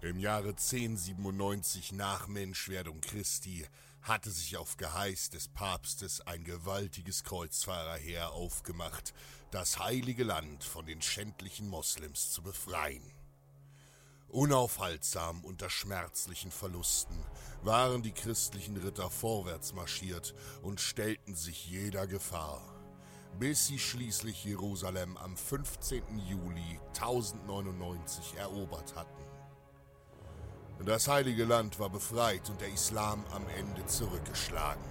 [0.00, 3.66] Im Jahre 1097 nach Menschwerdung Christi
[4.00, 9.12] hatte sich auf Geheiß des Papstes ein gewaltiges Kreuzfahrerheer aufgemacht,
[9.50, 13.02] das heilige Land von den schändlichen Moslems zu befreien.
[14.28, 17.18] Unaufhaltsam unter schmerzlichen Verlusten
[17.62, 20.32] waren die christlichen Ritter vorwärts marschiert
[20.62, 22.62] und stellten sich jeder Gefahr,
[23.40, 26.20] bis sie schließlich Jerusalem am 15.
[26.20, 29.27] Juli 1099 erobert hatten.
[30.86, 34.82] Das heilige Land war befreit und der Islam am Ende zurückgeschlagen.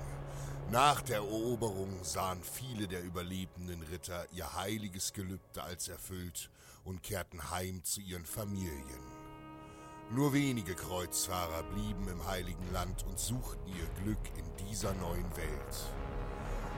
[0.69, 6.49] Nach der Eroberung sahen viele der überlebenden Ritter ihr heiliges Gelübde als erfüllt
[6.83, 9.17] und kehrten heim zu ihren Familien.
[10.11, 15.91] Nur wenige Kreuzfahrer blieben im heiligen Land und suchten ihr Glück in dieser neuen Welt.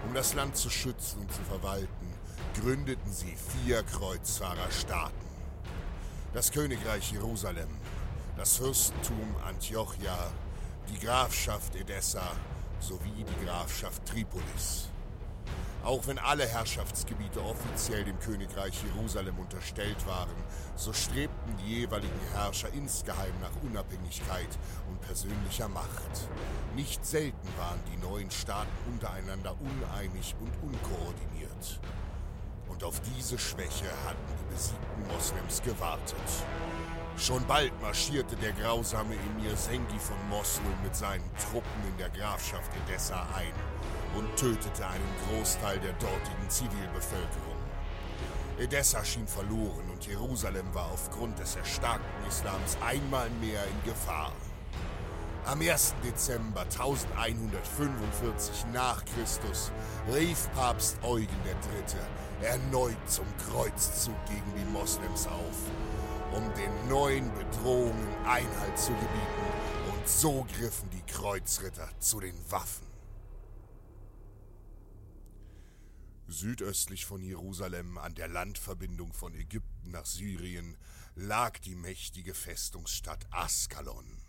[0.08, 2.14] Um das Land zu schützen und zu verwalten,
[2.60, 5.30] gründeten sie vier Kreuzfahrerstaaten.
[6.34, 7.70] Das Königreich Jerusalem,
[8.40, 10.18] das Fürstentum Antiochia,
[10.88, 12.32] die Grafschaft Edessa
[12.80, 14.88] sowie die Grafschaft Tripolis.
[15.84, 20.38] Auch wenn alle Herrschaftsgebiete offiziell dem Königreich Jerusalem unterstellt waren,
[20.78, 24.58] so strebten die jeweiligen Herrscher insgeheim nach Unabhängigkeit
[24.88, 26.30] und persönlicher Macht.
[26.78, 31.82] Nicht selten waren die neuen Staaten untereinander uneinig und unkoordiniert.
[32.80, 36.16] Und auf diese Schwäche hatten die besiegten Moslems gewartet.
[37.18, 42.72] Schon bald marschierte der grausame Emir Sengi von Mosul mit seinen Truppen in der Grafschaft
[42.86, 43.52] Edessa ein
[44.18, 47.58] und tötete einen Großteil der dortigen Zivilbevölkerung.
[48.58, 54.32] Edessa schien verloren und Jerusalem war aufgrund des erstarkten Islams einmal mehr in Gefahr.
[55.46, 55.96] Am 1.
[56.04, 59.72] Dezember 1145 nach Christus
[60.14, 62.48] rief Papst Eugen III.
[62.48, 65.58] erneut zum Kreuzzug gegen die Moslems auf
[66.34, 72.88] um den neuen Bedrohungen Einhalt zu gebieten, und so griffen die Kreuzritter zu den Waffen.
[76.28, 80.78] Südöstlich von Jerusalem an der Landverbindung von Ägypten nach Syrien
[81.16, 84.22] lag die mächtige Festungsstadt Askalon.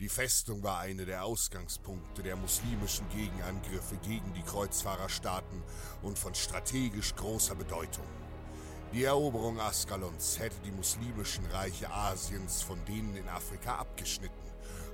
[0.00, 5.62] Die Festung war eine der Ausgangspunkte der muslimischen Gegenangriffe gegen die Kreuzfahrerstaaten
[6.00, 8.06] und von strategisch großer Bedeutung.
[8.94, 14.32] Die Eroberung Askalons hätte die muslimischen Reiche Asiens von denen in Afrika abgeschnitten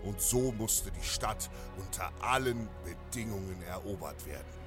[0.02, 4.66] und so musste die Stadt unter allen Bedingungen erobert werden.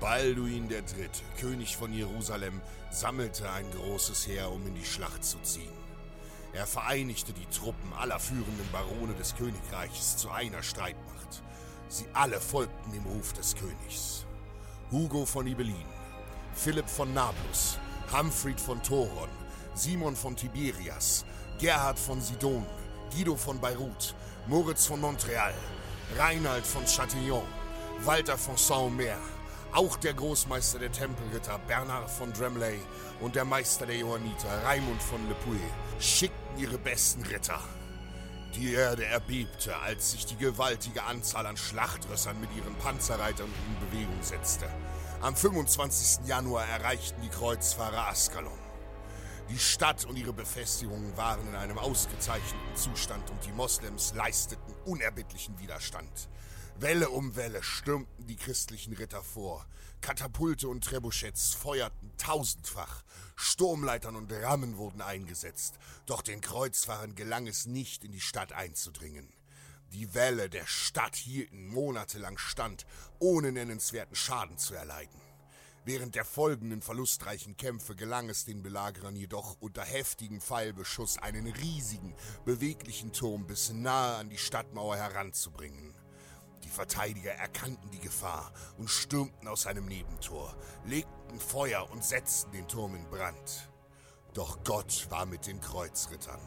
[0.00, 5.83] Balduin III., König von Jerusalem, sammelte ein großes Heer, um in die Schlacht zu ziehen.
[6.54, 11.42] Er vereinigte die Truppen aller führenden Barone des Königreiches zu einer Streitmacht.
[11.88, 14.24] Sie alle folgten dem Ruf des Königs.
[14.92, 15.84] Hugo von Ibelin,
[16.54, 17.78] Philipp von Nablus,
[18.16, 19.28] Humfried von Toron,
[19.74, 21.24] Simon von Tiberias,
[21.58, 22.64] Gerhard von Sidon,
[23.10, 24.14] Guido von Beirut,
[24.46, 25.54] Moritz von Montreal,
[26.16, 27.42] Reinhard von Chatillon,
[28.04, 29.18] Walter von Saint-Omer,
[29.74, 32.78] auch der Großmeister der Tempelritter Bernard von Dremley
[33.20, 35.58] und der Meister der Johanniter Raimund von Le Puy
[35.98, 37.58] schickten ihre besten Ritter.
[38.54, 44.22] Die Erde erbebte, als sich die gewaltige Anzahl an Schlachtrössern mit ihren Panzerreitern in Bewegung
[44.22, 44.66] setzte.
[45.20, 46.28] Am 25.
[46.28, 48.58] Januar erreichten die Kreuzfahrer Askalon.
[49.50, 55.58] Die Stadt und ihre Befestigungen waren in einem ausgezeichneten Zustand und die Moslems leisteten unerbittlichen
[55.58, 56.28] Widerstand.
[56.76, 59.64] Welle um Welle stürmten die christlichen Ritter vor.
[60.00, 63.04] Katapulte und Trebuchets feuerten tausendfach.
[63.36, 65.78] Sturmleitern und Rammen wurden eingesetzt.
[66.04, 69.32] Doch den Kreuzfahrern gelang es nicht, in die Stadt einzudringen.
[69.92, 72.86] Die Wälle der Stadt hielten monatelang stand,
[73.20, 75.20] ohne nennenswerten Schaden zu erleiden.
[75.84, 82.16] Während der folgenden verlustreichen Kämpfe gelang es den Belagerern jedoch unter heftigem Pfeilbeschuss einen riesigen,
[82.44, 85.93] beweglichen Turm bis nahe an die Stadtmauer heranzubringen.
[86.74, 90.54] Verteidiger erkannten die Gefahr und stürmten aus einem Nebentor,
[90.84, 93.70] legten Feuer und setzten den Turm in Brand.
[94.34, 96.40] Doch Gott war mit den Kreuzrittern.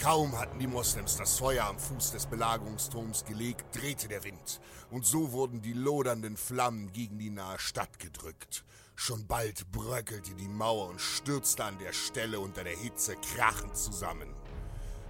[0.00, 4.60] Kaum hatten die Moslems das Feuer am Fuß des Belagerungsturms gelegt, drehte der Wind,
[4.90, 8.64] und so wurden die lodernden Flammen gegen die nahe Stadt gedrückt.
[8.94, 14.34] Schon bald bröckelte die Mauer und stürzte an der Stelle unter der Hitze krachend zusammen.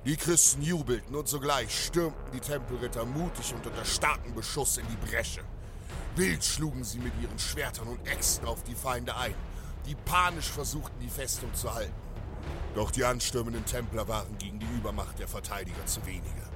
[0.07, 5.07] Die Christen jubelten und sogleich stürmten die Tempelritter mutig und unter starkem Beschuss in die
[5.07, 5.43] Bresche.
[6.17, 9.35] Wild schlugen sie mit ihren Schwertern und Äxten auf die Feinde ein,
[9.87, 11.93] die panisch versuchten, die Festung zu halten.
[12.75, 16.49] Doch die anstürmenden Templer waren gegen die Übermacht der Verteidiger zu wenige.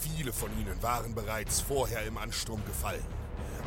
[0.00, 3.04] Viele von ihnen waren bereits vorher im Ansturm gefallen.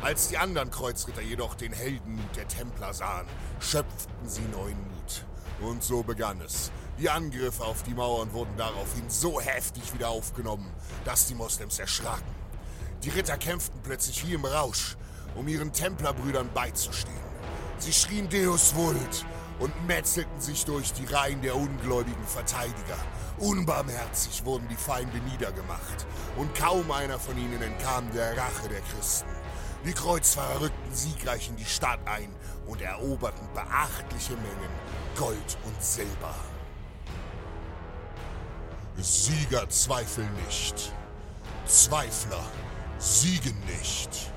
[0.02, 3.28] Als die anderen Kreuzritter jedoch den Heldenmut der Templer sahen,
[3.60, 5.24] schöpften sie neuen Mut.
[5.60, 6.72] Und so begann es.
[6.98, 10.70] Die Angriffe auf die Mauern wurden daraufhin so heftig wieder aufgenommen,
[11.04, 12.42] dass die Moslems erschraken.
[13.02, 14.96] Die Ritter kämpften plötzlich wie im Rausch,
[15.34, 17.16] um ihren Templerbrüdern beizustehen.
[17.78, 19.24] Sie schrien Deus Vult
[19.58, 22.98] und metzelten sich durch die Reihen der ungläubigen Verteidiger.
[23.38, 26.06] Unbarmherzig wurden die Feinde niedergemacht
[26.36, 29.30] und kaum einer von ihnen entkam der Rache der Christen.
[29.84, 32.32] Die Kreuzfahrer rückten siegreich in die Stadt ein
[32.66, 34.70] und eroberten beachtliche Mengen
[35.16, 36.34] Gold und Silber.
[38.98, 40.92] Sieger zweifeln nicht.
[41.66, 42.44] Zweifler
[42.98, 44.30] siegen nicht.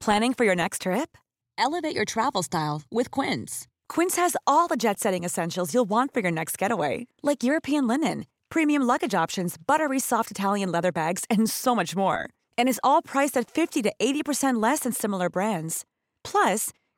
[0.00, 1.18] Planning for your next trip?
[1.58, 3.66] Elevate your travel style with Quince.
[3.88, 7.88] Quince has all the jet setting essentials you'll want for your next getaway, like European
[7.88, 12.28] linen, premium luggage options, buttery soft Italian leather bags, and so much more.
[12.56, 15.84] And is all priced at 50 to 80% less than similar brands.
[16.22, 16.70] Plus,